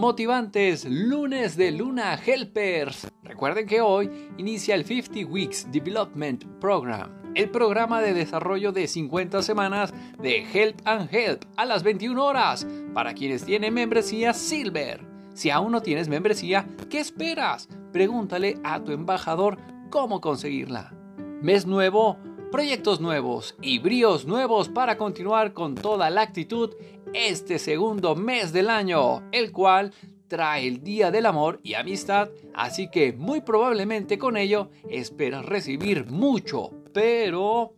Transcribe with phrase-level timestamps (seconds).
[0.00, 3.06] motivantes lunes de Luna Helpers.
[3.22, 9.42] Recuerden que hoy inicia el 50 Weeks Development Program, el programa de desarrollo de 50
[9.42, 15.06] semanas de Help and Help a las 21 horas para quienes tienen membresía Silver.
[15.34, 17.68] Si aún no tienes membresía, ¿qué esperas?
[17.92, 19.58] Pregúntale a tu embajador
[19.90, 20.94] cómo conseguirla.
[21.42, 22.16] Mes nuevo,
[22.50, 26.70] proyectos nuevos y bríos nuevos para continuar con toda la actitud
[27.14, 29.92] este segundo mes del año, el cual
[30.28, 36.06] trae el Día del Amor y Amistad, así que muy probablemente con ello esperas recibir
[36.06, 37.74] mucho, pero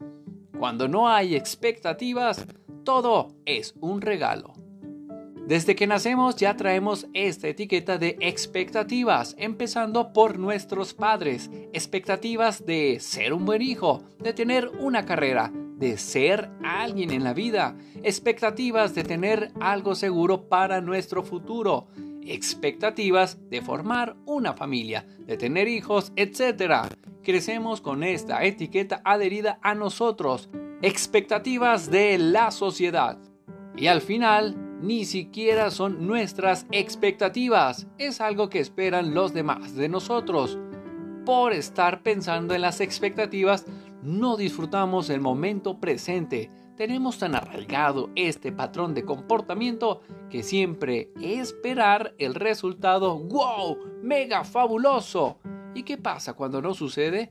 [0.58, 2.46] cuando no hay expectativas,
[2.84, 4.52] todo es un regalo.
[5.46, 13.00] Desde que nacemos ya traemos esta etiqueta de expectativas, empezando por nuestros padres, expectativas de
[13.00, 18.94] ser un buen hijo, de tener una carrera, de ser alguien en la vida, expectativas
[18.94, 21.88] de tener algo seguro para nuestro futuro,
[22.24, 26.86] expectativas de formar una familia, de tener hijos, etc.
[27.24, 30.50] Crecemos con esta etiqueta adherida a nosotros,
[30.82, 33.18] expectativas de la sociedad.
[33.76, 39.88] Y al final, ni siquiera son nuestras expectativas, es algo que esperan los demás de
[39.88, 40.60] nosotros.
[41.26, 43.66] Por estar pensando en las expectativas,
[44.02, 46.50] no disfrutamos el momento presente.
[46.76, 55.38] Tenemos tan arraigado este patrón de comportamiento que siempre esperar el resultado wow, mega fabuloso.
[55.74, 57.30] ¿Y qué pasa cuando no sucede?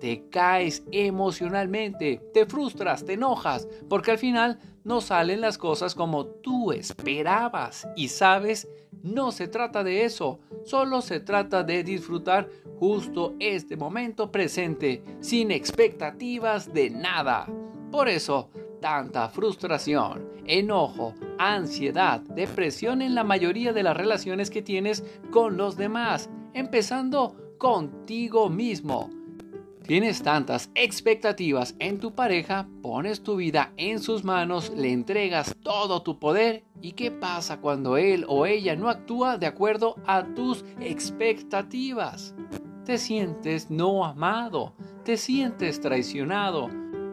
[0.00, 6.26] Te caes emocionalmente, te frustras, te enojas, porque al final no salen las cosas como
[6.26, 7.86] tú esperabas.
[7.96, 8.68] Y sabes,
[9.02, 12.48] no se trata de eso, solo se trata de disfrutar
[12.82, 17.46] justo este momento presente, sin expectativas de nada.
[17.92, 25.04] Por eso, tanta frustración, enojo, ansiedad, depresión en la mayoría de las relaciones que tienes
[25.30, 29.10] con los demás, empezando contigo mismo.
[29.86, 36.02] Tienes tantas expectativas en tu pareja, pones tu vida en sus manos, le entregas todo
[36.02, 40.64] tu poder y qué pasa cuando él o ella no actúa de acuerdo a tus
[40.80, 42.34] expectativas.
[42.84, 44.72] Te sientes no amado,
[45.04, 46.68] te sientes traicionado,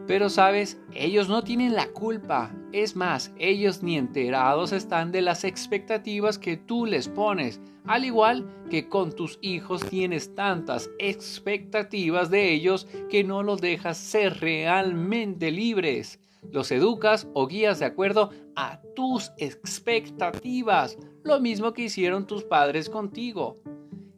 [0.08, 2.52] pero sabes, ellos no tienen la culpa.
[2.72, 7.60] Es más, ellos ni enterados están de las expectativas que tú les pones.
[7.86, 13.96] Al igual que con tus hijos tienes tantas expectativas de ellos que no los dejas
[13.96, 16.18] ser realmente libres.
[16.50, 22.90] Los educas o guías de acuerdo a tus expectativas, lo mismo que hicieron tus padres
[22.90, 23.56] contigo.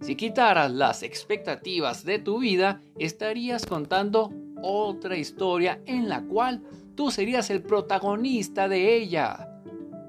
[0.03, 6.61] Si quitaras las expectativas de tu vida, estarías contando otra historia en la cual
[6.97, 9.49] tú serías el protagonista de ella,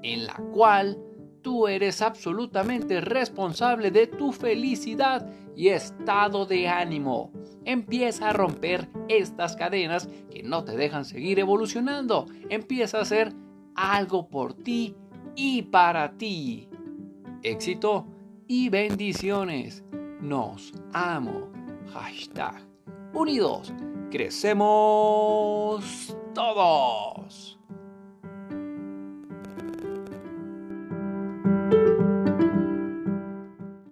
[0.02, 0.98] en la cual
[1.42, 7.30] tú eres absolutamente responsable de tu felicidad y estado de ánimo.
[7.64, 12.26] Empieza a romper estas cadenas que no te dejan seguir evolucionando.
[12.48, 13.32] Empieza a hacer
[13.76, 14.96] algo por ti
[15.36, 16.68] y para ti.
[17.44, 18.08] Éxito
[18.48, 19.82] y bendiciones.
[20.20, 21.50] Nos amo.
[21.92, 22.60] Hashtag
[23.12, 23.72] unidos
[24.10, 27.53] crecemos todos.